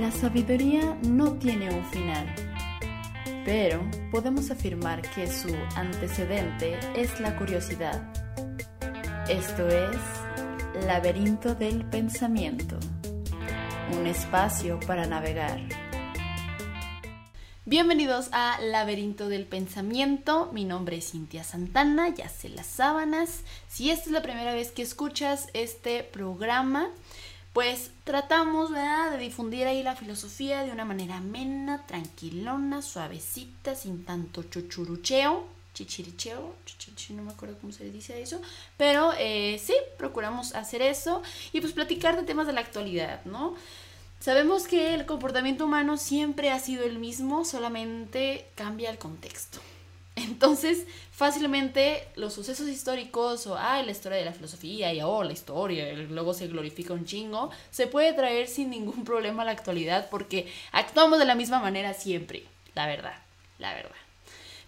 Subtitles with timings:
[0.00, 2.26] La sabiduría no tiene un final,
[3.44, 8.02] pero podemos afirmar que su antecedente es la curiosidad.
[9.28, 9.96] Esto es
[10.84, 12.76] Laberinto del Pensamiento,
[13.96, 15.60] un espacio para navegar.
[17.64, 20.50] Bienvenidos a Laberinto del Pensamiento.
[20.52, 23.42] Mi nombre es Cintia Santana, ya sé las sábanas.
[23.68, 26.90] Si esta es la primera vez que escuchas este programa,
[27.54, 34.42] pues tratamos de difundir ahí la filosofía de una manera amena, tranquilona, suavecita, sin tanto
[34.42, 38.42] chuchurucheo, chichiricheo, chichiricheo, no me acuerdo cómo se dice eso,
[38.76, 41.22] pero eh, sí, procuramos hacer eso
[41.52, 43.54] y pues platicar de temas de la actualidad, ¿no?
[44.18, 49.60] Sabemos que el comportamiento humano siempre ha sido el mismo, solamente cambia el contexto.
[50.16, 55.32] Entonces, fácilmente los sucesos históricos o ah, la historia de la filosofía y oh, la
[55.32, 60.08] historia, luego se glorifica un chingo, se puede traer sin ningún problema a la actualidad
[60.10, 62.44] porque actuamos de la misma manera siempre,
[62.74, 63.16] la verdad,
[63.58, 63.96] la verdad.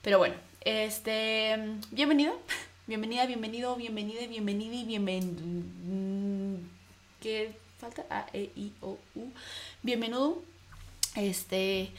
[0.03, 1.57] Pero bueno, este,
[1.93, 2.39] bienvenido,
[2.87, 6.61] bienvenida, bienvenido, bienvenida, bienvenida y bienvenido.
[7.21, 9.33] ¿Qué falta A, E, I, O, U.
[9.83, 10.43] Bienvenido.
[11.15, 11.91] Este.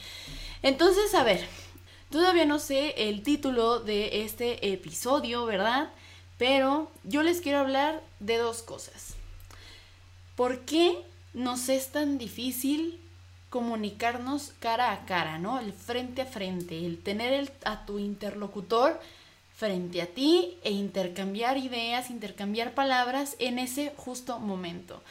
[0.61, 1.45] Entonces, a ver.
[2.09, 5.89] Todavía no sé el título de este episodio, ¿verdad?
[6.37, 9.15] Pero yo les quiero hablar de dos cosas.
[10.35, 11.01] ¿Por qué
[11.33, 13.01] nos es tan difícil
[13.49, 15.59] comunicarnos cara a cara, ¿no?
[15.59, 18.99] El frente a frente, el tener a tu interlocutor
[19.55, 25.01] frente a ti e intercambiar ideas, intercambiar palabras en ese justo momento.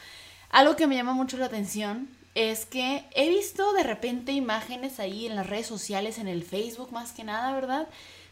[0.49, 5.25] Algo que me llama mucho la atención es que he visto de repente imágenes ahí
[5.25, 7.87] en las redes sociales, en el Facebook más que nada, ¿verdad?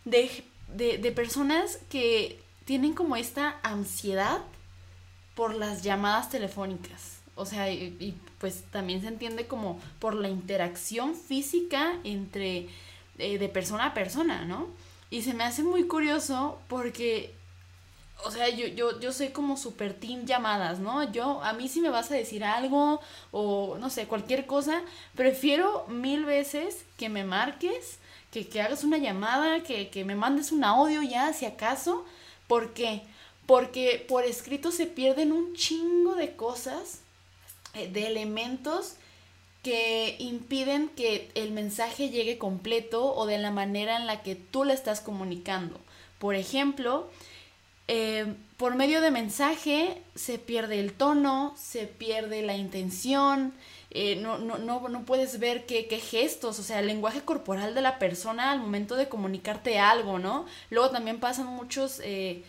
[0.06, 0.44] De,
[0.76, 4.42] de, personas que tienen como esta ansiedad
[5.34, 7.18] por las llamadas telefónicas.
[7.34, 12.68] O sea, y, pues también se entiende como por la interacción física entre
[13.18, 14.68] eh, de persona a persona, ¿no?
[15.10, 17.34] Y se me hace muy curioso porque
[18.24, 21.12] o sea, yo, yo, yo soy como super team llamadas, ¿no?
[21.12, 24.82] Yo, a mí si me vas a decir algo o no sé, cualquier cosa,
[25.16, 28.00] prefiero mil veces que me marques,
[28.32, 32.06] que, que hagas una llamada, que, que me mandes un audio ya, si acaso.
[32.48, 33.02] ¿Por qué?
[33.46, 37.02] Porque por escrito se pierden un chingo de cosas,
[37.74, 38.96] eh, de elementos
[39.62, 44.64] que impiden que el mensaje llegue completo o de la manera en la que tú
[44.64, 45.80] le estás comunicando.
[46.20, 47.10] Por ejemplo,
[47.88, 53.54] eh, por medio de mensaje se pierde el tono, se pierde la intención,
[53.92, 57.76] eh, no, no, no, no, puedes ver qué, qué, gestos, o sea, el lenguaje corporal
[57.76, 60.46] de la persona al momento de comunicarte algo, ¿no?
[60.70, 62.44] Luego también pasan muchos, eh,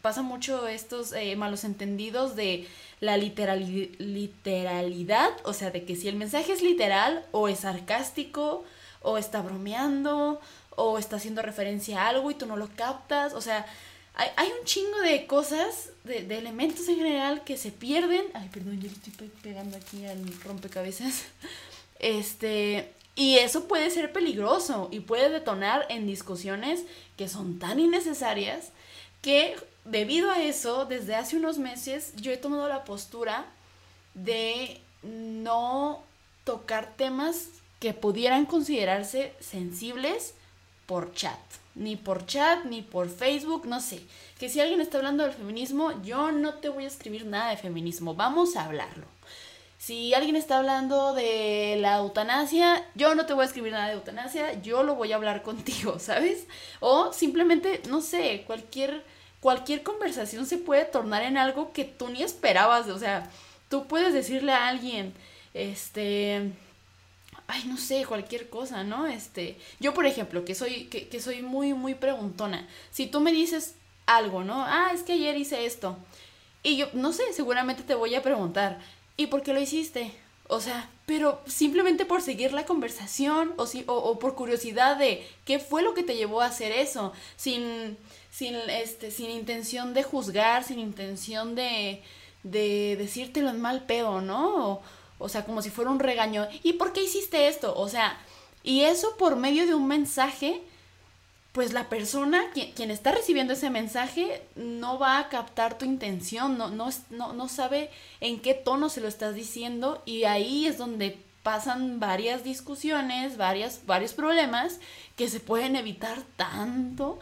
[0.00, 2.68] pasan mucho estos malos entendidos de
[3.00, 8.64] la literalidad, o sea, de que si el mensaje es literal o es sarcástico
[9.02, 10.40] o está bromeando
[10.76, 13.66] o está haciendo referencia a algo y tú no lo captas, o sea,
[14.18, 18.24] hay, un chingo de cosas, de, elementos en general que se pierden.
[18.34, 21.24] Ay, perdón, yo estoy pegando aquí al rompecabezas.
[22.00, 26.84] Este, y eso puede ser peligroso y puede detonar en discusiones
[27.16, 28.68] que son tan innecesarias
[29.20, 33.46] que debido a eso, desde hace unos meses yo he tomado la postura
[34.14, 36.04] de no
[36.44, 37.48] tocar temas
[37.80, 40.34] que pudieran considerarse sensibles
[40.86, 41.40] por chat
[41.78, 44.02] ni por chat, ni por Facebook, no sé.
[44.38, 47.56] Que si alguien está hablando del feminismo, yo no te voy a escribir nada de
[47.56, 49.06] feminismo, vamos a hablarlo.
[49.78, 53.94] Si alguien está hablando de la eutanasia, yo no te voy a escribir nada de
[53.94, 56.46] eutanasia, yo lo voy a hablar contigo, ¿sabes?
[56.80, 59.04] O simplemente, no sé, cualquier,
[59.40, 63.30] cualquier conversación se puede tornar en algo que tú ni esperabas, o sea,
[63.68, 65.14] tú puedes decirle a alguien,
[65.54, 66.52] este
[67.48, 69.06] ay, no sé, cualquier cosa, ¿no?
[69.06, 73.32] Este, yo, por ejemplo, que soy, que, que soy muy, muy preguntona, si tú me
[73.32, 73.74] dices
[74.06, 74.64] algo, ¿no?
[74.64, 75.96] Ah, es que ayer hice esto.
[76.62, 78.78] Y yo, no sé, seguramente te voy a preguntar,
[79.16, 80.12] ¿y por qué lo hiciste?
[80.48, 85.58] O sea, pero simplemente por seguir la conversación o, si, o, por curiosidad de qué
[85.58, 87.98] fue lo que te llevó a hacer eso, sin,
[88.30, 92.02] sin, este, sin intención de juzgar, sin intención de,
[92.42, 94.70] de decírtelo en mal pedo, ¿no?
[94.70, 94.82] O
[95.28, 96.46] sea, como si fuera un regaño.
[96.62, 97.74] ¿Y por qué hiciste esto?
[97.76, 98.18] O sea,
[98.62, 100.60] y eso por medio de un mensaje,
[101.52, 106.68] pues la persona, quien, está recibiendo ese mensaje, no va a captar tu intención, no,
[106.70, 111.18] no, no, no sabe en qué tono se lo estás diciendo y ahí es donde
[111.42, 114.80] pasan varias discusiones, varias, varios problemas
[115.16, 117.18] que se pueden evitar tanto.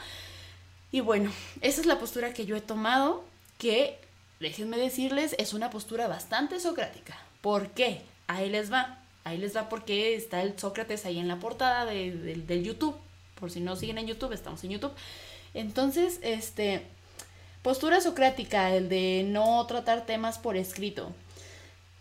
[0.91, 3.25] Y bueno, esa es la postura que yo he tomado,
[3.59, 3.99] que,
[4.41, 7.17] déjenme decirles, es una postura bastante socrática.
[7.47, 8.03] ¿Por qué?
[8.27, 8.99] Ahí les va.
[9.23, 12.97] Ahí les va porque está el Sócrates ahí en la portada de, del YouTube.
[13.39, 14.91] Por si no siguen en YouTube, estamos en YouTube.
[15.55, 16.85] Entonces, este,
[17.63, 21.13] postura socrática, el de no tratar temas por escrito.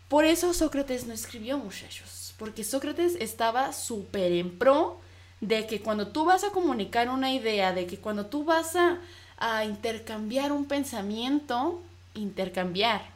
[0.08, 4.98] Por eso Sócrates no escribió, muchachos, porque Sócrates estaba súper en pro
[5.40, 8.98] de que cuando tú vas a comunicar una idea, de que cuando tú vas a,
[9.36, 11.80] a intercambiar un pensamiento,
[12.14, 13.15] intercambiar,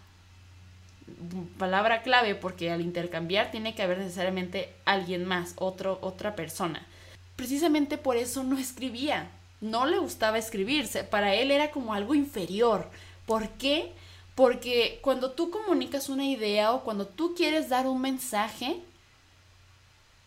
[1.59, 6.87] palabra clave, porque al intercambiar tiene que haber necesariamente alguien más, otra persona.
[7.37, 9.31] Precisamente por eso no escribía,
[9.61, 12.91] no le gustaba escribirse, para él era como algo inferior.
[13.27, 13.93] ¿Por qué?
[14.35, 18.81] Porque cuando tú comunicas una idea o cuando tú quieres dar un mensaje,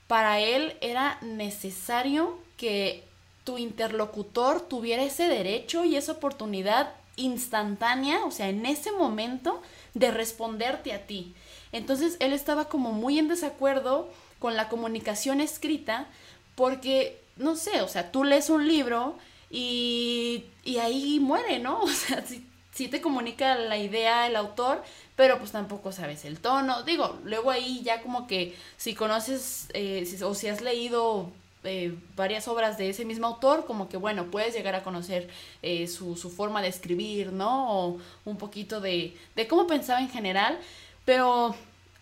[0.07, 3.03] para él era necesario que
[3.43, 9.61] tu interlocutor tuviera ese derecho y esa oportunidad instantánea, o sea, en ese momento,
[9.93, 11.33] de responderte a ti.
[11.71, 14.09] Entonces él estaba como muy en desacuerdo
[14.39, 16.07] con la comunicación escrita
[16.55, 19.17] porque, no sé, o sea, tú lees un libro
[19.49, 21.79] y, y ahí muere, ¿no?
[21.83, 24.83] O sea, si, te comunica la idea el autor,
[25.15, 26.81] pero pues tampoco sabes el tono.
[26.81, 31.31] Digo, luego ahí ya como que si conoces eh, o si has leído
[31.63, 35.29] eh, varias obras de ese mismo autor, como que bueno, puedes llegar a conocer
[35.61, 37.71] eh, su, su, forma de escribir, ¿no?
[37.71, 40.59] O un poquito de, de cómo pensaba en general,
[41.05, 41.55] pero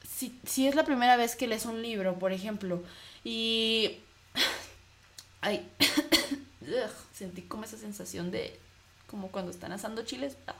[0.07, 2.83] si, si es la primera vez que lees un libro, por ejemplo,
[3.23, 3.97] y...
[5.41, 5.67] Ay,
[7.13, 8.59] sentí como esa sensación de
[9.07, 10.37] como cuando están asando chiles.
[10.47, 10.55] Ah.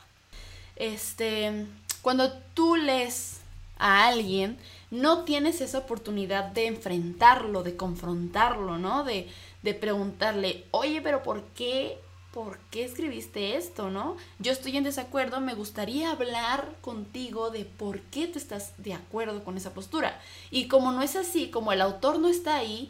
[0.76, 1.68] Este,
[2.02, 3.41] cuando tú lees
[3.82, 4.58] a alguien,
[4.92, 9.04] no tienes esa oportunidad de enfrentarlo, de confrontarlo, ¿no?
[9.04, 9.28] De,
[9.64, 11.98] de preguntarle, oye, pero ¿por qué?
[12.32, 14.16] ¿Por qué escribiste esto, no?
[14.40, 19.44] Yo estoy en desacuerdo, me gustaría hablar contigo de por qué te estás de acuerdo
[19.44, 20.22] con esa postura.
[20.50, 22.90] Y como no es así, como el autor no está ahí,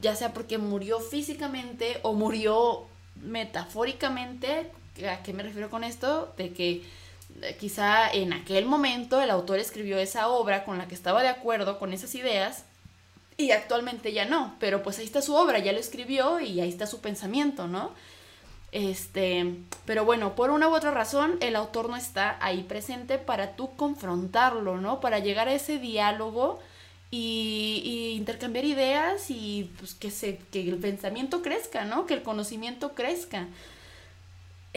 [0.00, 2.86] ya sea porque murió físicamente o murió
[3.16, 4.70] metafóricamente,
[5.10, 6.32] ¿a qué me refiero con esto?
[6.36, 6.84] De que
[7.58, 11.78] quizá en aquel momento el autor escribió esa obra con la que estaba de acuerdo
[11.78, 12.64] con esas ideas
[13.36, 16.68] y actualmente ya no, pero pues ahí está su obra, ya lo escribió y ahí
[16.68, 17.92] está su pensamiento, ¿no?
[18.72, 19.54] Este,
[19.84, 23.74] pero bueno, por una u otra razón el autor no está ahí presente para tú
[23.76, 25.00] confrontarlo, ¿no?
[25.00, 26.58] Para llegar a ese diálogo
[27.10, 32.06] y, intercambiar ideas y pues que se que el pensamiento crezca, ¿no?
[32.06, 33.46] Que el conocimiento crezca.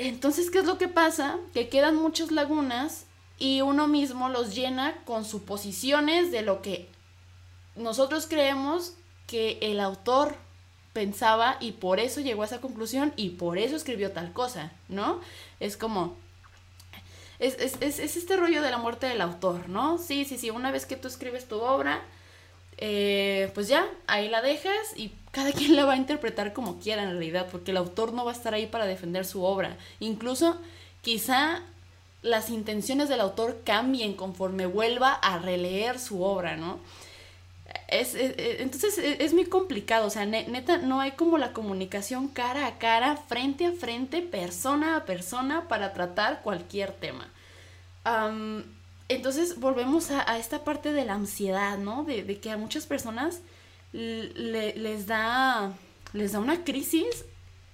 [0.07, 1.37] Entonces, ¿qué es lo que pasa?
[1.53, 3.05] Que quedan muchas lagunas
[3.37, 6.87] y uno mismo los llena con suposiciones de lo que
[7.75, 8.93] nosotros creemos
[9.27, 10.35] que el autor
[10.93, 15.19] pensaba y por eso llegó a esa conclusión y por eso escribió tal cosa, ¿no?
[15.59, 16.15] Es como...
[17.39, 19.97] Es, es, es, es este rollo de la muerte del autor, ¿no?
[19.97, 22.01] Sí, sí, sí, una vez que tú escribes tu obra,
[22.77, 27.03] eh, pues ya, ahí la dejas y cada quien la va a interpretar como quiera
[27.03, 29.77] en realidad, porque el autor no va a estar ahí para defender su obra.
[29.99, 30.57] Incluso
[31.01, 31.61] quizá
[32.21, 36.79] las intenciones del autor cambien conforme vuelva a releer su obra, ¿no?
[37.87, 42.77] Es, entonces es, muy complicado, o sea, neta, no hay como la comunicación cara a
[42.77, 47.27] cara, frente a frente, persona a persona para tratar cualquier tema.
[49.07, 52.03] entonces volvemos a, esta parte de la ansiedad, ¿no?
[52.03, 53.41] De que a muchas personas
[53.93, 55.73] les, da,
[56.13, 57.25] les da una crisis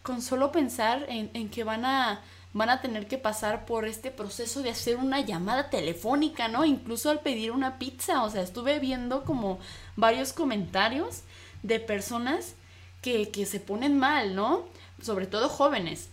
[0.01, 2.21] con solo pensar en, que van a,
[2.53, 6.63] van a tener que pasar por este proceso de hacer una llamada telefónica, ¿no?
[6.63, 9.59] Incluso al pedir una pizza, o sea, estuve viendo como
[9.95, 11.21] varios comentarios
[11.63, 12.53] de personas
[13.01, 14.65] que, se ponen mal, ¿no?
[15.01, 16.09] Sobre todo jóvenes.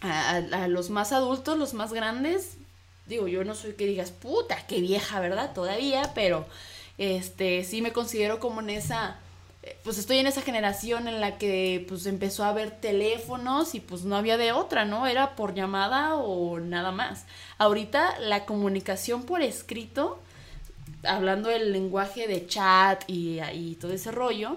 [0.00, 2.58] A, a, los más adultos, los más grandes,
[3.06, 5.54] digo, yo no soy que digas, puta, qué vieja, ¿verdad?
[5.54, 6.46] Todavía, pero
[6.98, 9.18] este, sí me considero como en esa
[9.82, 14.04] pues estoy en esa generación en la que pues empezó a haber teléfonos y pues
[14.04, 15.06] no había de otra, ¿no?
[15.06, 17.24] Era por llamada o nada más.
[17.58, 20.20] Ahorita la comunicación por escrito,
[21.02, 24.56] hablando del lenguaje de chat y, y todo ese rollo,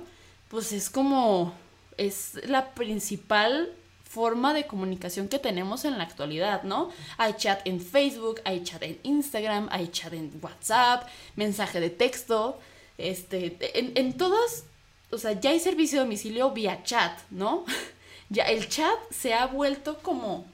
[0.50, 1.54] pues es como,
[1.98, 3.72] es la principal
[4.18, 6.90] forma de comunicación que tenemos en la actualidad, ¿no?
[7.18, 12.58] Hay chat en Facebook, hay chat en Instagram, hay chat en WhatsApp, mensaje de texto,
[12.98, 14.64] este, en, en todas
[15.10, 17.64] o sea, ya hay servicio de domicilio vía chat, ¿no?
[18.30, 20.46] ya el chat se ha vuelto como,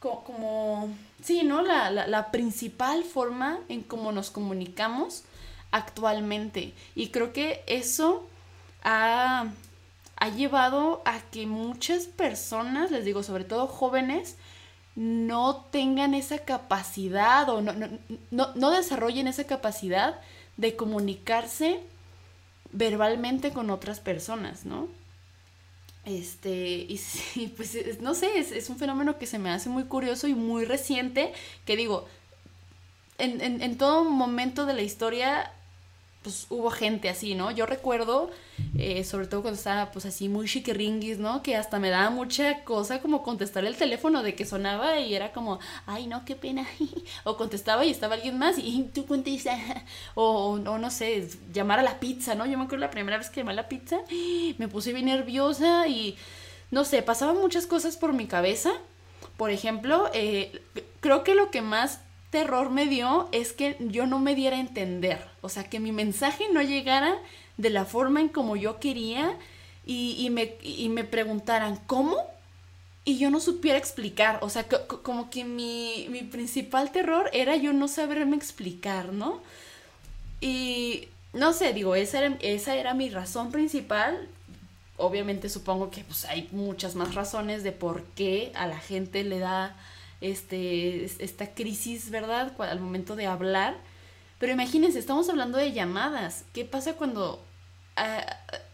[0.00, 0.92] como,
[1.22, 1.62] sí, ¿no?
[1.62, 5.22] La, la, principal forma en cómo nos comunicamos
[5.70, 6.72] actualmente.
[6.96, 8.26] Y creo que eso
[8.82, 9.46] ha,
[10.20, 14.36] ha llevado a que muchas personas, les digo, sobre todo jóvenes,
[14.96, 20.20] no tengan esa capacidad o no, no, no, desarrollen esa capacidad
[20.56, 21.80] de comunicarse
[22.72, 24.88] verbalmente con otras personas, ¿no?
[26.04, 26.98] Este, y,
[27.56, 31.32] pues no sé, es, un fenómeno que se me hace muy curioso y muy reciente,
[31.64, 32.08] que digo,
[33.18, 35.52] en, en todo momento de la historia
[36.28, 37.50] pues hubo gente así, ¿no?
[37.52, 38.28] Yo recuerdo,
[38.76, 41.42] eh, sobre todo cuando estaba pues así muy chiquiringuis, ¿no?
[41.42, 45.32] Que hasta me daba mucha cosa como contestar el teléfono de que sonaba y era
[45.32, 46.66] como, ay, no, qué pena.
[47.24, 49.58] o contestaba y estaba alguien más y tú contestas.
[50.14, 52.44] O, no sé, llamar a la pizza, ¿no?
[52.44, 53.98] Yo me acuerdo la primera vez que llamé a la pizza,
[54.58, 56.16] me puse bien nerviosa y
[56.70, 58.72] no sé, pasaban muchas cosas por mi cabeza.
[59.38, 60.60] Por ejemplo, eh,
[61.00, 64.60] creo que lo que más terror me dio es que yo no me diera a
[64.60, 67.16] entender, o sea, que mi mensaje no llegara
[67.56, 69.36] de la forma en como yo quería
[69.86, 70.56] y, me,
[70.90, 72.18] me preguntaran, ¿cómo?
[73.06, 77.72] Y yo no supiera explicar, o sea, como que mi, mi principal terror era yo
[77.72, 79.40] no saberme explicar, ¿no?
[80.42, 84.28] Y no sé, digo, esa era, esa era mi razón principal.
[84.98, 89.38] Obviamente supongo que pues, hay muchas más razones de por qué a la gente le
[89.38, 89.74] da
[90.20, 92.52] este, esta crisis, ¿verdad?
[92.60, 93.76] Al momento de hablar.
[94.38, 96.44] Pero imagínense, estamos hablando de llamadas.
[96.52, 97.42] ¿Qué pasa cuando
[97.96, 98.24] ah,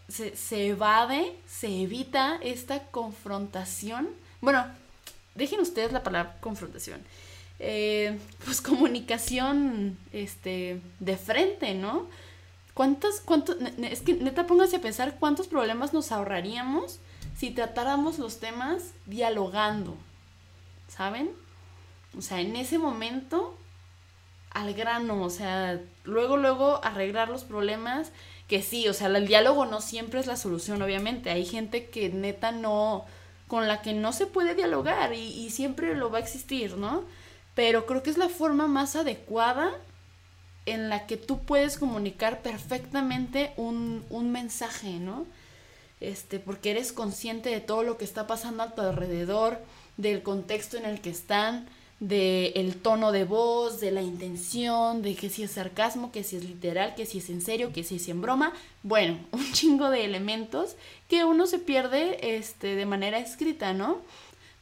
[0.07, 4.09] se, evade, se evita esta confrontación?
[4.41, 4.65] Bueno,
[5.33, 7.01] dejen ustedes la palabra confrontación.
[7.59, 12.07] Eh, pues comunicación este, de frente, ¿no?
[12.73, 16.99] ¿Cuántos, cuántos, es que neta pónganse a pensar cuántos problemas nos ahorraríamos
[17.37, 19.95] si tratáramos los temas dialogando,
[20.95, 21.31] ¿saben?
[22.17, 23.57] O sea, en ese momento,
[24.51, 28.11] al grano, o sea, luego, luego arreglar los problemas,
[28.47, 31.31] que sí, o sea, el diálogo no siempre es la solución, obviamente.
[31.31, 33.05] Hay gente que neta no,
[33.47, 37.03] con la que no se puede dialogar y, siempre lo va a existir, ¿no?
[37.55, 39.71] Pero creo que es la forma más adecuada
[40.65, 45.25] en la que tú puedes comunicar perfectamente un, un mensaje, ¿no?
[45.99, 49.59] Este, porque eres consciente de todo lo que está pasando a tu alrededor,
[49.97, 51.67] del contexto en el que están,
[51.99, 56.35] del el tono de voz, de la intención, de que si es sarcasmo, que si
[56.35, 58.53] es literal, que si es en serio, que si es en broma.
[58.83, 60.75] Bueno, un chingo de elementos
[61.07, 63.99] que uno se pierde este, de manera escrita, ¿no?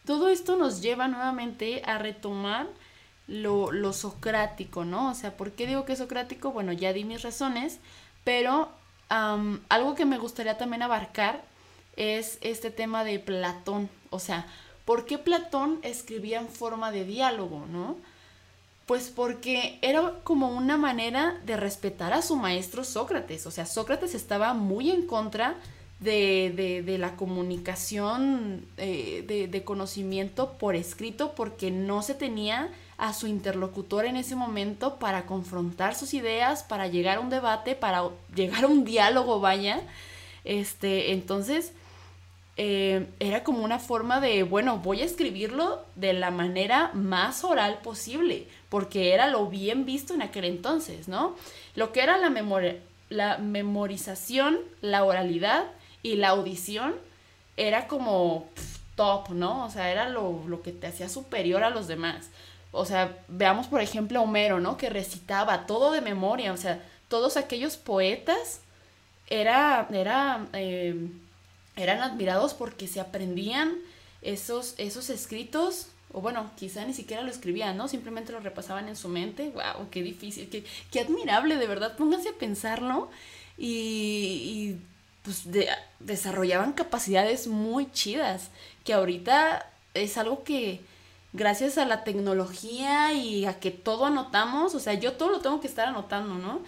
[0.05, 2.67] Todo esto nos lleva nuevamente a retomar
[3.27, 5.11] lo, lo socrático, ¿no?
[5.11, 6.51] O sea, ¿por qué digo que es socrático?
[6.51, 7.79] Bueno, ya di mis razones,
[8.23, 8.69] pero
[9.69, 11.43] algo que me gustaría también abarcar
[11.95, 14.47] es este tema de Platón, o sea,
[14.85, 17.97] ¿Por qué Platón escribía en forma de diálogo, no?
[18.85, 23.47] Pues porque era como una manera de respetar a su maestro Sócrates.
[23.47, 25.55] O sea, Sócrates estaba muy en contra
[26.01, 33.27] de, la comunicación eh, de, de, conocimiento por escrito porque no se tenía a su
[33.27, 38.65] interlocutor en ese momento para confrontar sus ideas, para llegar a un debate, para llegar
[38.65, 39.81] a un diálogo, vaya.
[40.43, 41.71] Este, entonces,
[42.55, 47.79] eh, era como una forma de, bueno, voy a escribirlo de la manera más oral
[47.81, 51.35] posible, porque era lo bien visto en aquel entonces, ¿no?
[51.75, 52.77] Lo que era la, memoria,
[53.09, 55.65] la memorización, la oralidad
[56.03, 56.95] y la audición
[57.57, 58.47] era como
[58.95, 59.65] top, ¿no?
[59.65, 62.29] O sea, era lo, lo que te hacía superior a los demás.
[62.71, 64.77] O sea, veamos por ejemplo a Homero, ¿no?
[64.77, 68.61] Que recitaba todo de memoria, o sea, todos aquellos poetas
[69.27, 70.95] era, era eh,
[71.75, 73.75] eran admirados porque se aprendían
[74.21, 77.87] esos, esos escritos, o bueno, quizá ni siquiera lo escribían, ¿no?
[77.87, 79.49] Simplemente lo repasaban en su mente.
[79.49, 79.89] ¡Wow!
[79.89, 80.49] ¡Qué difícil!
[80.49, 81.97] ¡Qué, qué admirable, de verdad!
[81.97, 83.09] Pónganse a pensarlo
[83.57, 84.75] y,
[85.23, 85.43] pues
[85.99, 88.49] desarrollaban capacidades muy chidas,
[88.83, 90.81] que ahorita es algo que
[91.31, 95.61] gracias a la tecnología y a que todo anotamos, o sea, yo todo lo tengo
[95.61, 96.61] que estar anotando, ¿no?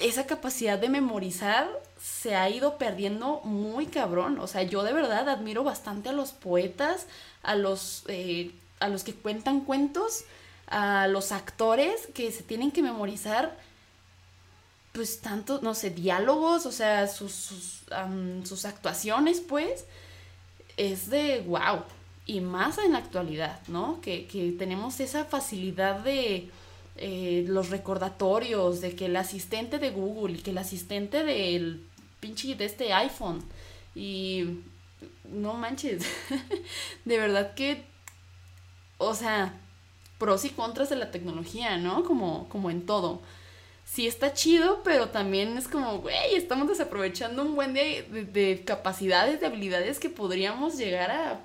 [0.00, 1.68] esa capacidad de memorizar
[2.00, 4.38] se ha ido perdiendo muy cabrón.
[4.38, 7.06] O sea, yo de verdad admiro bastante a los poetas,
[7.42, 10.24] a los, eh, a los que cuentan cuentos,
[10.66, 13.56] a los actores que se tienen que memorizar,
[14.92, 17.32] pues tanto, no sé, diálogos, o sea, sus,
[18.44, 19.86] sus, actuaciones, pues,
[20.76, 21.84] es de wow.
[22.26, 24.00] Y más en la actualidad, ¿no?
[24.00, 26.50] Que, que tenemos esa facilidad de
[26.96, 31.84] eh, los recordatorios de que el asistente de Google y que el asistente del
[32.20, 33.42] pinche de este iPhone
[33.94, 34.60] y
[35.24, 36.04] no manches,
[37.04, 37.84] de verdad que,
[38.98, 39.54] o sea,
[40.18, 42.04] pros y contras de la tecnología, ¿no?
[42.04, 43.20] Como, como en todo.
[43.84, 49.40] Sí está chido, pero también es como, güey, estamos desaprovechando un buen de, de, capacidades,
[49.40, 51.40] de habilidades que podríamos llegar a,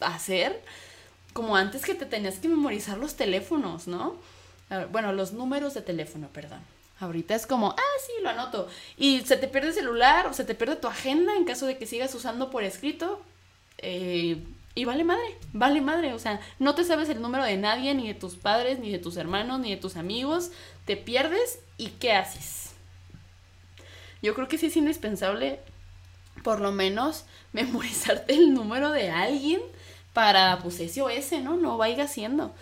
[0.00, 0.62] a hacer
[1.32, 4.16] como antes que te tenías que memorizar los teléfonos, ¿no?
[4.92, 6.60] Bueno, los números de teléfono, perdón.
[7.00, 8.68] Ahorita es como, ah, sí, lo anoto.
[8.96, 11.78] Y se te pierde el celular o se te pierde tu agenda en caso de
[11.78, 13.20] que sigas usando por escrito.
[13.78, 14.44] Eh,
[14.74, 16.12] y vale madre, vale madre.
[16.12, 18.98] O sea, no te sabes el número de nadie, ni de tus padres, ni de
[18.98, 20.50] tus hermanos, ni de tus amigos.
[20.84, 22.72] Te pierdes y ¿qué haces?
[24.22, 25.60] Yo creo que sí es indispensable,
[26.44, 29.60] por lo menos, memorizarte el número de alguien
[30.12, 31.56] para, pues, SOS, ¿no?
[31.56, 32.54] No vaya siendo.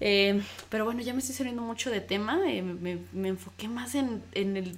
[0.00, 2.40] Eh, pero bueno, ya me estoy saliendo mucho de tema.
[2.48, 4.76] Eh, me, enfoqué más en, el,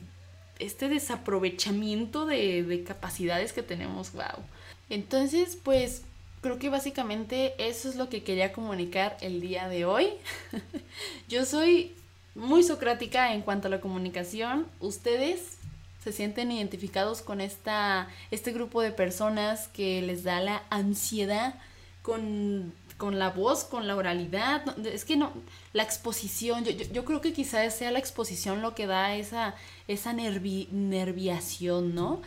[0.59, 4.13] este desaprovechamiento de, de capacidades que tenemos.
[4.13, 4.45] Wow.
[4.91, 6.03] Entonces, pues
[6.43, 10.09] creo que básicamente eso es lo que quería comunicar el día de hoy.
[11.29, 11.95] Yo soy
[12.35, 14.67] muy socrática en cuanto a la comunicación.
[14.81, 15.57] Ustedes
[16.03, 21.55] se sienten identificados con esta, este grupo de personas que les da la ansiedad
[22.04, 22.73] con,
[23.18, 24.78] la voz, con la oralidad.
[24.87, 25.32] Es que no,
[25.73, 29.56] la exposición, yo, yo, creo que quizás sea la exposición lo que da esa,
[29.88, 32.23] esa nerviación, ¿no?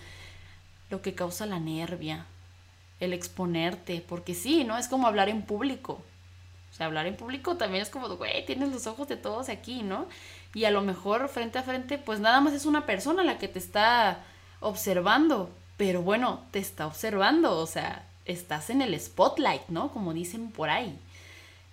[0.90, 2.26] Lo que causa la nervia
[3.00, 4.78] el exponerte, porque sí, ¿no?
[4.78, 6.02] Es como hablar en público.
[6.72, 9.84] O sea, hablar en público también es como, güey, tienes los ojos de todos aquí,
[9.84, 10.08] ¿no?
[10.54, 13.48] Y a lo mejor frente a frente, pues nada más es una persona la que
[13.48, 14.24] te está
[14.60, 19.92] observando, pero bueno, te está observando, o sea, estás en el spotlight, ¿no?
[19.92, 20.98] Como dicen por ahí.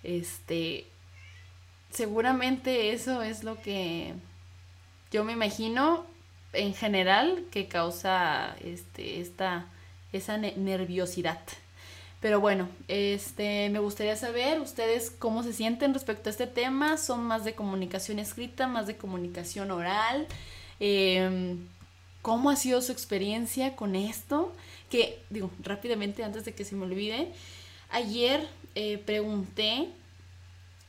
[0.03, 0.85] Este,
[1.91, 4.13] seguramente eso es lo que
[5.11, 6.05] yo me imagino
[6.53, 9.67] en general que causa este, esta
[10.17, 11.39] esa nerviosidad.
[12.21, 16.97] Pero bueno, este, me gustaría saber ustedes cómo se sienten respecto a este tema.
[16.97, 20.27] ¿Son más de comunicación escrita, más de comunicación oral?
[20.79, 21.67] Em,
[22.21, 24.51] ¿Cómo ha sido su experiencia con esto?
[24.89, 27.31] Que, digo, rápidamente, antes de que se me olvide,
[27.91, 29.89] ayer eh, pregunté,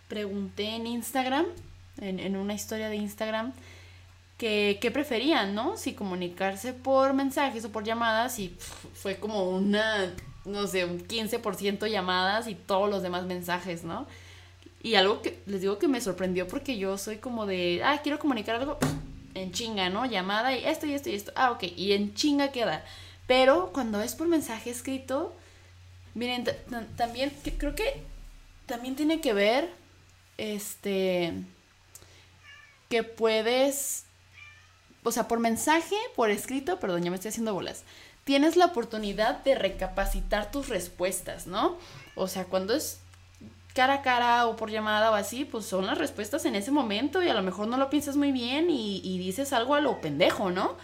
[0.09, 1.47] pregunté en Instagram,
[2.00, 3.53] en, en una historia de Instagram,
[4.38, 5.77] que, que, preferían, ¿no?
[5.77, 8.55] Si comunicarse por mensajes o por llamadas y
[8.94, 10.12] fue como una,
[10.44, 14.07] no sé, un 15% llamadas y todos los demás mensajes, ¿no?
[14.83, 18.18] Y algo que les digo que me sorprendió porque yo soy como de, ah, quiero
[18.18, 18.79] comunicar algo
[19.35, 20.07] en chinga, ¿no?
[20.07, 21.33] Llamada y esto y esto y esto.
[21.35, 22.85] Ah, ok, y en chinga queda.
[23.27, 25.35] Pero cuando es por mensaje escrito,
[26.15, 26.45] miren,
[26.97, 28.03] también creo que
[28.67, 29.71] también tiene que ver,
[30.39, 31.33] este,
[32.89, 34.07] que puedes
[35.07, 37.85] o sea, por mensaje, por escrito, perdón, ya me estoy haciendo bolas,
[38.25, 41.77] tienes la oportunidad de recapacitar tus respuestas, ¿no?
[42.17, 42.99] O sea, cuando es
[43.73, 47.23] cara a cara o por llamada o así, pues son las respuestas en ese momento
[47.23, 50.51] y a lo mejor no lo piensas muy bien y, dices algo a lo pendejo,
[50.51, 50.77] ¿no?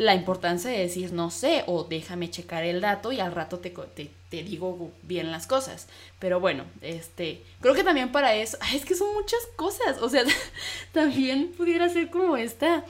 [0.00, 3.68] La importancia de decir no sé o déjame checar el dato y al rato te,
[3.68, 5.88] te, te digo bien las cosas.
[6.18, 10.24] Pero bueno, este, creo que también para eso, es que son muchas cosas, o sea,
[10.92, 12.82] también pudiera ser como esta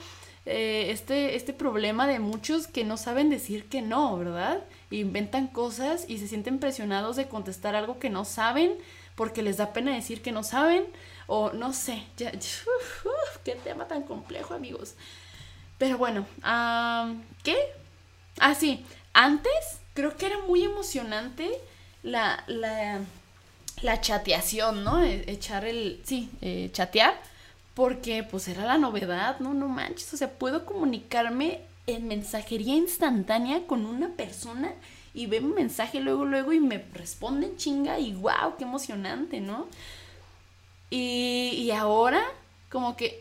[0.45, 4.63] eh, este, este problema de muchos que no saben decir que no, ¿verdad?
[4.89, 8.77] Inventan cosas y se sienten presionados de contestar algo que no saben
[9.15, 10.85] porque les da pena decir que no saben
[11.27, 12.05] o no sé,
[13.43, 14.95] qué tema tan complejo amigos.
[15.81, 16.27] Pero bueno,
[17.41, 17.57] ¿qué?
[18.37, 21.49] Ah, sí, antes creo que era muy emocionante
[22.03, 22.99] la, la,
[23.81, 25.01] la chateación, ¿no?
[25.01, 27.19] E, echar el, sí, eh, chatear
[27.73, 33.65] porque pues era la novedad, no, no manches, o sea, puedo comunicarme en mensajería instantánea
[33.65, 34.75] con una persona
[35.15, 39.65] y ve un mensaje luego, luego y me responden chinga y wow, qué emocionante, ¿no?
[40.91, 42.21] Y, ahora
[42.69, 43.20] como que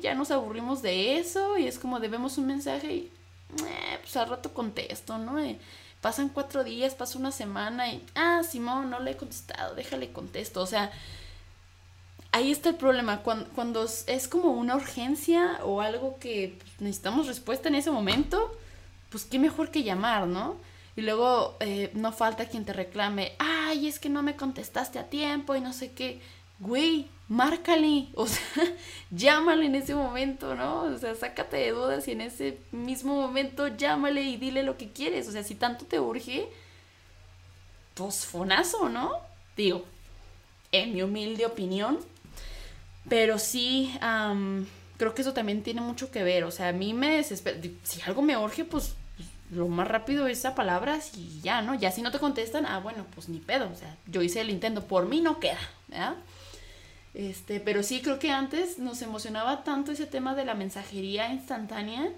[0.00, 3.12] ya nos aburrimos de eso y es como debemos un mensaje y
[3.64, 5.36] eh, pues al rato contesto, ¿no?
[6.00, 10.60] Pasan cuatro días, pasa una semana y, ah, Simón, no le he contestado, déjale contesto,
[10.60, 10.92] o sea,
[12.32, 13.22] ahí está el problema.
[13.22, 18.52] Cuando, es como una urgencia o algo que pues, necesitamos respuesta en ese momento,
[19.10, 20.56] pues qué mejor que llamar, ¿no?
[20.96, 25.08] Y luego eh, no falta quien te reclame, ay, es que no me contestaste a
[25.08, 26.20] tiempo y no sé qué.
[26.58, 28.42] Güey, márcale, o sea,
[29.10, 30.84] llámale en ese momento, ¿no?
[30.84, 34.90] O sea, sácate de dudas y en ese mismo momento llámale y dile lo que
[34.90, 35.28] quieres.
[35.28, 36.48] O sea, si tanto te urge,
[37.94, 39.12] pues fonazo, ¿no?
[39.56, 39.84] Digo,
[40.72, 41.98] en mi humilde opinión,
[43.08, 43.94] pero sí,
[44.96, 46.44] creo que eso también tiene mucho que ver.
[46.44, 47.58] O sea, a mí me desespera.
[47.82, 48.94] Si algo me urge, pues
[49.50, 51.74] lo más rápido es a palabras y ya, ¿no?
[51.74, 53.70] Ya si no te contestan, ah, bueno, pues ni pedo.
[53.70, 56.16] O sea, yo hice el intento, por mí no queda, ¿verdad?
[57.16, 62.12] Este, pero sí creo que antes nos emocionaba tanto ese tema de la mensajería instantánea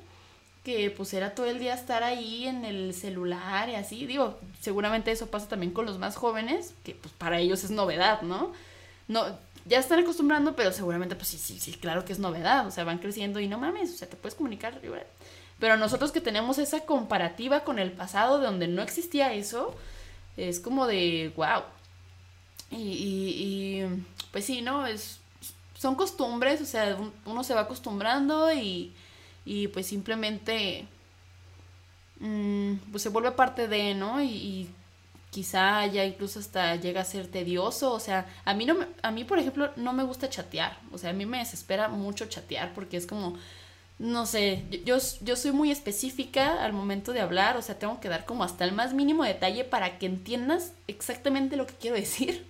[0.64, 4.06] que pues era todo el día estar ahí en el celular y así.
[4.06, 8.22] Digo, seguramente eso pasa también con los más jóvenes, que pues para ellos es novedad,
[8.22, 8.52] ¿no?
[9.08, 9.24] no,
[9.64, 12.84] ya están acostumbrando, pero seguramente, pues sí, sí, sí, claro que es novedad, o sea,
[12.84, 14.80] van creciendo y no mames, o sea, te puedes comunicar.
[15.58, 19.74] Pero nosotros que tenemos esa comparativa con el pasado de donde no existía eso,
[20.36, 21.62] es como de, wow.
[22.70, 24.86] Y, y, pues sí, ¿no?
[24.86, 25.20] Es,
[25.74, 28.92] son costumbres, o sea, uno se va acostumbrando y,
[29.44, 30.86] y pues simplemente
[32.20, 34.22] mm, pues se vuelve parte de, ¿no?
[34.22, 34.68] Y,
[35.30, 39.10] quizá ya incluso hasta llega a ser tedioso, o sea, a mí no me, a
[39.10, 42.72] mí por ejemplo no me gusta chatear, o sea, a mí me desespera mucho chatear
[42.74, 43.36] porque es como
[43.98, 48.08] no sé, yo, yo soy muy específica al momento de hablar, o sea, tengo que
[48.08, 52.46] dar como hasta el más mínimo detalle para que entiendas exactamente lo que quiero decir.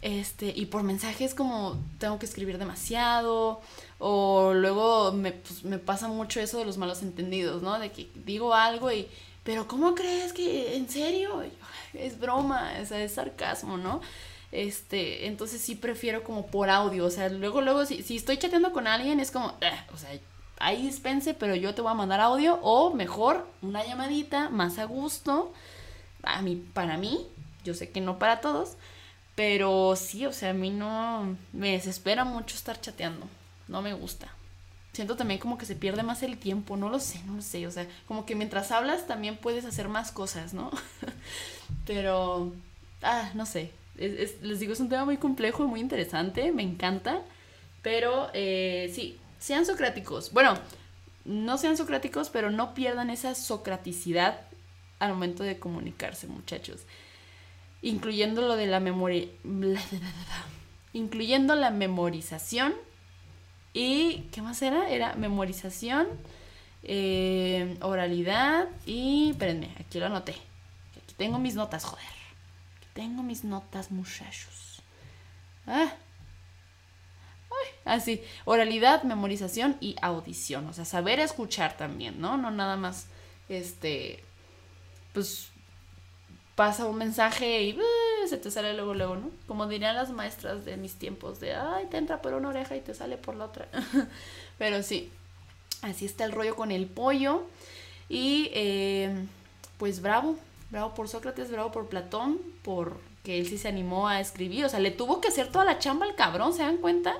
[0.00, 3.60] Este, y por mensajes como tengo que escribir demasiado,
[3.98, 7.78] o luego me, pues, me pasa mucho eso de los malos entendidos, ¿no?
[7.80, 9.08] De que digo algo y,
[9.42, 11.42] pero ¿cómo crees que, en serio?
[11.94, 14.00] Es broma, o sea, es sarcasmo, ¿no?
[14.52, 18.72] Este, entonces sí prefiero como por audio, o sea, luego, luego, si, si estoy chateando
[18.72, 20.10] con alguien es como, ah", o sea,
[20.60, 24.84] ahí dispense, pero yo te voy a mandar audio o mejor una llamadita más a
[24.84, 25.52] gusto.
[26.22, 27.26] A mí, para mí,
[27.64, 28.76] yo sé que no para todos,
[29.34, 33.26] pero sí, o sea, a mí no me desespera mucho estar chateando.
[33.68, 34.28] No me gusta.
[34.92, 37.66] Siento también como que se pierde más el tiempo, no lo sé, no lo sé,
[37.66, 40.72] o sea, como que mientras hablas también puedes hacer más cosas, ¿no?
[41.86, 42.52] pero,
[43.02, 47.22] ah, no sé, les digo, es un tema muy complejo y muy interesante, me encanta,
[47.82, 50.32] pero eh, sí, sean socráticos.
[50.32, 50.54] Bueno,
[51.24, 54.40] no sean socráticos, pero no pierdan esa socraticidad
[54.98, 56.82] al momento de comunicarse, muchachos.
[57.82, 59.28] Incluyendo lo de la memoria.
[60.92, 62.74] Incluyendo la memorización.
[63.72, 64.90] ¿Y qué más era?
[64.90, 66.08] Era memorización,
[66.82, 69.30] eh, oralidad y.
[69.30, 70.32] Espérenme, aquí lo anoté.
[70.32, 72.04] Aquí tengo mis notas, joder.
[72.78, 74.82] Aquí tengo mis notas, muchachos.
[75.66, 75.92] Ah,
[77.84, 80.66] Así, oralidad, memorización y audición.
[80.66, 82.36] O sea, saber escuchar también, ¿no?
[82.36, 83.06] No nada más,
[83.48, 84.22] este,
[85.12, 85.50] pues
[86.54, 87.78] pasa un mensaje y
[88.28, 89.30] se te sale luego, luego, ¿no?
[89.46, 92.80] Como dirían las maestras de mis tiempos, de, ay, te entra por una oreja y
[92.80, 93.68] te sale por la otra.
[94.58, 95.10] Pero sí,
[95.82, 97.46] así está el rollo con el pollo.
[98.08, 99.14] Y eh,
[99.78, 100.36] pues bravo,
[100.70, 104.64] bravo por Sócrates, bravo por Platón, por que él sí se animó a escribir.
[104.64, 107.14] O sea, le tuvo que hacer toda la chamba al cabrón, ¿se dan cuenta?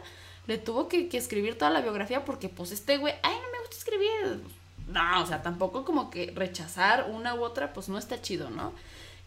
[0.49, 3.77] Le tuvo que, escribir toda la biografía porque pues este güey, ay, no me gusta
[3.77, 4.43] escribir.
[4.89, 8.73] No, o sea, tampoco como que rechazar una u otra, pues no está chido, ¿no?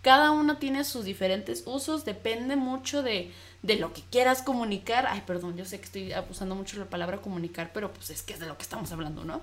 [0.02, 3.32] Cada uno tiene sus diferentes usos, depende mucho de,
[3.62, 5.06] de lo que quieras comunicar.
[5.08, 8.34] Ay, perdón, yo sé que estoy abusando mucho la palabra comunicar, pero pues es que
[8.34, 9.42] es de lo que estamos hablando, ¿no?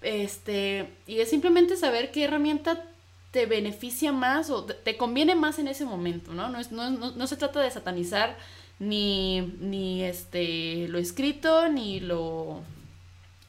[0.00, 2.84] Este, y es simplemente saber qué herramienta
[3.30, 6.48] te beneficia más o te, conviene más en ese momento, ¿no?
[6.48, 8.36] No, no, no se trata de satanizar
[8.78, 12.62] ni, ni este, lo escrito, ni lo,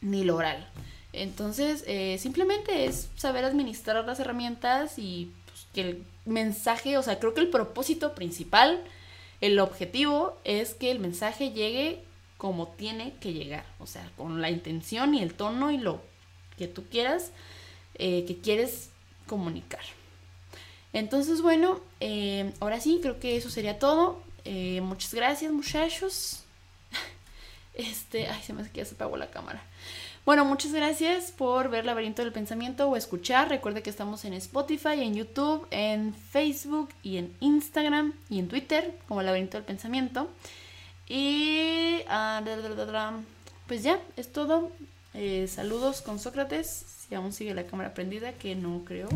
[0.01, 0.67] ni lo oral.
[1.13, 7.19] Entonces, eh, simplemente es saber administrar las herramientas y pues, que el mensaje, o sea,
[7.19, 8.83] creo que el propósito principal,
[9.41, 12.03] el objetivo es que el mensaje llegue
[12.37, 16.01] como tiene que llegar, o sea, con la intención y el tono y lo
[16.57, 17.31] que tú quieras,
[17.95, 18.89] eh, que quieres
[19.27, 19.81] comunicar.
[20.93, 24.21] Entonces, bueno, eh, ahora sí, creo que eso sería todo.
[24.45, 26.43] Eh, muchas gracias, muchachos.
[27.75, 29.63] Este, ay, se me hace que ya se apagó la cámara.
[30.25, 33.49] Bueno, muchas gracias por ver Laberinto del Pensamiento o escuchar.
[33.49, 38.97] Recuerde que estamos en Spotify, en YouTube, en Facebook y en Instagram y en Twitter
[39.07, 40.29] como Laberinto del Pensamiento.
[41.09, 42.41] Y ah,
[43.67, 44.71] pues ya, es todo.
[45.13, 46.85] Eh, saludos con Sócrates.
[47.07, 49.09] Si aún sigue la cámara prendida, que no creo.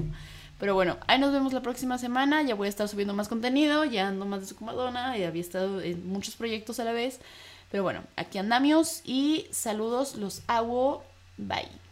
[0.59, 2.41] Pero bueno, ahí nos vemos la próxima semana.
[2.41, 3.85] Ya voy a estar subiendo más contenido.
[3.85, 4.55] Ya ando más de su
[5.17, 7.19] y había estado en muchos proyectos a la vez.
[7.71, 11.03] Pero bueno, aquí andamos y saludos, los hago.
[11.37, 11.86] Bye.